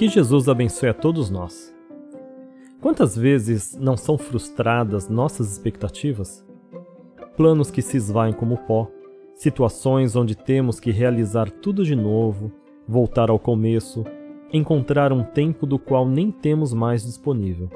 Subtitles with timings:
[0.00, 1.76] Que Jesus abençoe a todos nós.
[2.80, 6.42] Quantas vezes não são frustradas nossas expectativas?
[7.36, 8.90] Planos que se esvaem como pó,
[9.34, 12.50] situações onde temos que realizar tudo de novo,
[12.88, 14.02] voltar ao começo,
[14.50, 17.68] encontrar um tempo do qual nem temos mais disponível.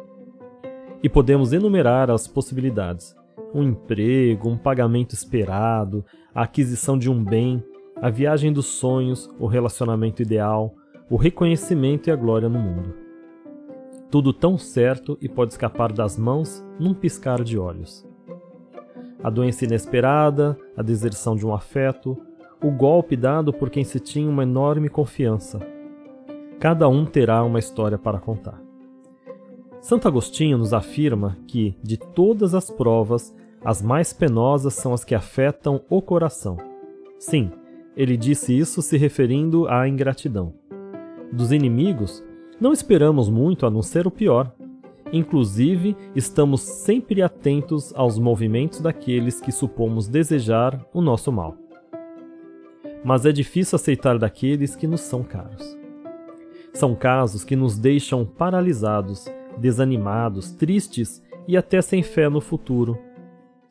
[1.02, 3.14] E podemos enumerar as possibilidades:
[3.52, 6.02] um emprego, um pagamento esperado,
[6.34, 7.62] a aquisição de um bem,
[8.00, 10.74] a viagem dos sonhos, o relacionamento ideal,
[11.08, 12.94] o reconhecimento e a glória no mundo.
[14.10, 18.06] Tudo tão certo e pode escapar das mãos num piscar de olhos.
[19.22, 22.16] A doença inesperada, a deserção de um afeto,
[22.62, 25.60] o golpe dado por quem se tinha uma enorme confiança.
[26.58, 28.62] Cada um terá uma história para contar.
[29.80, 35.14] Santo Agostinho nos afirma que, de todas as provas, as mais penosas são as que
[35.14, 36.56] afetam o coração.
[37.18, 37.50] Sim,
[37.94, 40.54] ele disse isso se referindo à ingratidão
[41.34, 42.24] dos inimigos,
[42.60, 44.54] não esperamos muito a não ser o pior.
[45.12, 51.56] Inclusive, estamos sempre atentos aos movimentos daqueles que supomos desejar o nosso mal.
[53.04, 55.76] Mas é difícil aceitar daqueles que nos são caros.
[56.72, 59.26] São casos que nos deixam paralisados,
[59.58, 62.98] desanimados, tristes e até sem fé no futuro.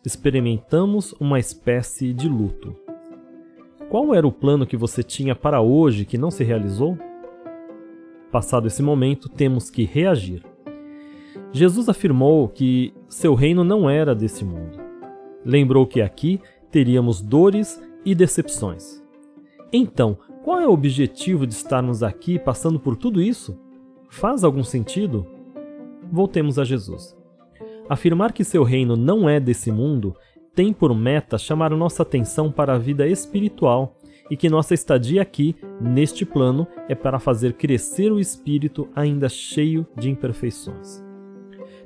[0.06, 2.76] Experimentamos uma espécie de luto.
[3.90, 6.98] Qual era o plano que você tinha para hoje que não se realizou?
[8.34, 10.44] Passado esse momento, temos que reagir.
[11.52, 14.80] Jesus afirmou que seu reino não era desse mundo.
[15.46, 19.04] Lembrou que aqui teríamos dores e decepções.
[19.72, 23.56] Então, qual é o objetivo de estarmos aqui passando por tudo isso?
[24.10, 25.28] Faz algum sentido?
[26.12, 27.16] Voltemos a Jesus.
[27.88, 30.16] Afirmar que seu reino não é desse mundo
[30.56, 33.96] tem por meta chamar nossa atenção para a vida espiritual
[34.34, 39.86] e que nossa estadia aqui, neste plano, é para fazer crescer o espírito ainda cheio
[39.96, 41.04] de imperfeições.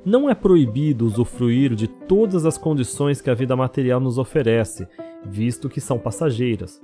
[0.05, 4.87] Não é proibido usufruir de todas as condições que a vida material nos oferece,
[5.25, 6.81] visto que são passageiras.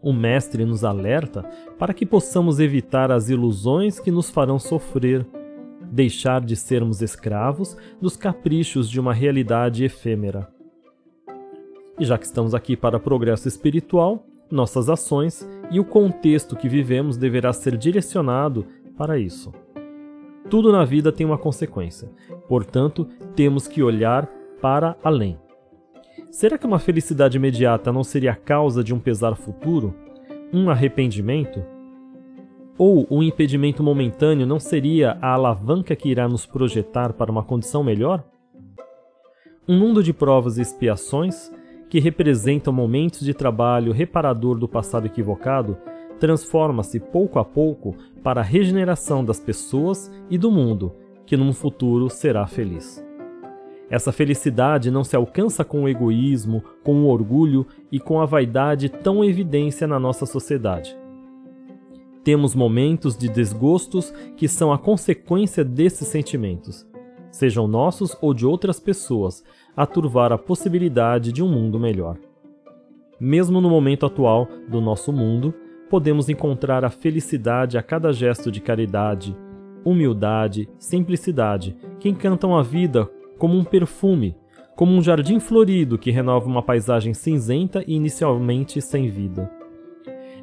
[0.00, 1.42] O Mestre nos alerta
[1.78, 5.26] para que possamos evitar as ilusões que nos farão sofrer,
[5.92, 10.48] deixar de sermos escravos dos caprichos de uma realidade efêmera.
[11.98, 17.16] E já que estamos aqui para progresso espiritual, nossas ações e o contexto que vivemos
[17.16, 18.66] deverá ser direcionado
[18.96, 19.52] para isso.
[20.48, 22.10] Tudo na vida tem uma consequência,
[22.48, 24.26] portanto, temos que olhar
[24.60, 25.38] para além.
[26.30, 29.94] Será que uma felicidade imediata não seria a causa de um pesar futuro?
[30.52, 31.62] Um arrependimento?
[32.76, 37.84] Ou um impedimento momentâneo não seria a alavanca que irá nos projetar para uma condição
[37.84, 38.24] melhor?
[39.68, 41.50] Um mundo de provas e expiações
[41.90, 45.76] que representam momentos de trabalho reparador do passado equivocado,
[46.20, 50.92] transforma-se pouco a pouco para a regeneração das pessoas e do mundo,
[51.26, 53.04] que num futuro será feliz.
[53.90, 58.88] Essa felicidade não se alcança com o egoísmo, com o orgulho e com a vaidade
[58.88, 60.96] tão evidência na nossa sociedade.
[62.22, 66.86] Temos momentos de desgostos que são a consequência desses sentimentos,
[67.30, 69.42] sejam nossos ou de outras pessoas,
[69.76, 72.16] a turvar a possibilidade de um mundo melhor.
[73.18, 75.54] Mesmo no momento atual do nosso mundo,
[75.88, 79.36] podemos encontrar a felicidade a cada gesto de caridade,
[79.84, 84.36] humildade, simplicidade, que encantam a vida como um perfume,
[84.76, 89.50] como um jardim florido que renova uma paisagem cinzenta e inicialmente sem vida.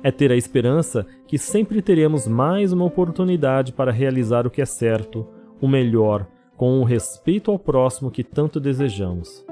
[0.03, 4.65] É ter a esperança que sempre teremos mais uma oportunidade para realizar o que é
[4.65, 5.27] certo,
[5.59, 9.45] o melhor, com o respeito ao próximo que tanto desejamos,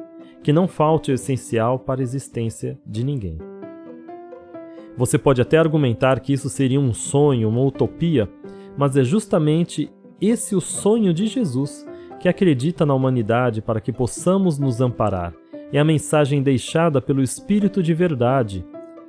[0.44, 3.38] que não falte o essencial para a existência de ninguém.
[4.98, 8.28] Você pode até argumentar que isso seria um sonho, uma utopia,
[8.76, 9.90] mas é justamente
[10.20, 11.86] esse o sonho de Jesus,
[12.20, 15.34] que acredita na humanidade para que possamos nos amparar.
[15.72, 18.66] É a mensagem deixada pelo Espírito de verdade.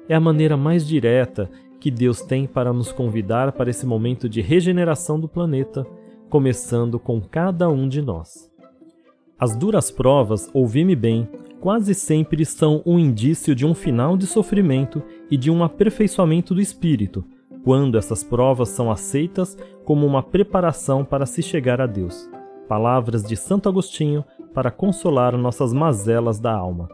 [0.09, 1.49] É a maneira mais direta
[1.81, 5.87] que Deus tem para nos convidar para esse momento de regeneração do planeta
[6.29, 8.51] começando com cada um de nós.
[9.39, 11.29] As duras provas, ouvi-me bem,
[11.61, 16.61] quase sempre são um indício de um final de sofrimento e de um aperfeiçoamento do
[16.61, 17.25] espírito,
[17.63, 22.31] quando essas provas são aceitas como uma preparação para se chegar a Deus.
[22.69, 24.25] Palavras de Santo Agostinho
[24.55, 26.89] para consolar nossas mazelas da alma.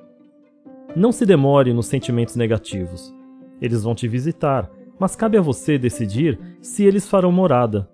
[0.96, 3.14] Não se demore nos sentimentos negativos.
[3.60, 7.88] Eles vão te visitar, mas cabe a você decidir se eles farão morada.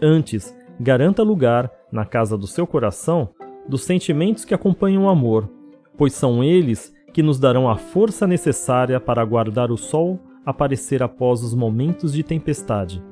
[0.00, 3.30] Antes, garanta lugar, na casa do seu coração,
[3.68, 5.50] dos sentimentos que acompanham o amor,
[5.96, 11.42] pois são eles que nos darão a força necessária para aguardar o sol aparecer após
[11.42, 13.02] os momentos de tempestade.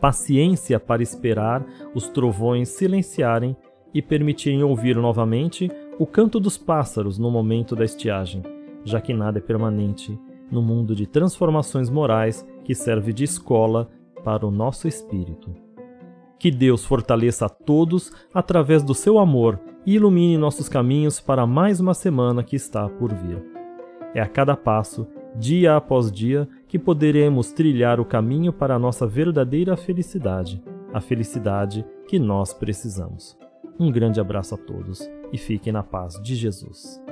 [0.00, 3.56] paciência para esperar os trovões silenciarem
[3.92, 8.42] e permitirem ouvir novamente o canto dos pássaros no momento da estiagem,
[8.84, 10.16] já que nada é permanente
[10.52, 13.90] no mundo de transformações morais que serve de escola
[14.22, 15.67] para o nosso espírito.
[16.38, 21.80] Que Deus fortaleça a todos através do seu amor e ilumine nossos caminhos para mais
[21.80, 23.42] uma semana que está por vir.
[24.14, 29.06] É a cada passo, dia após dia, que poderemos trilhar o caminho para a nossa
[29.06, 30.62] verdadeira felicidade,
[30.92, 33.36] a felicidade que nós precisamos.
[33.78, 37.07] Um grande abraço a todos e fiquem na paz de Jesus.